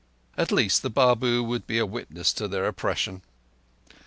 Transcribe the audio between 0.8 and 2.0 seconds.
the Babu would be a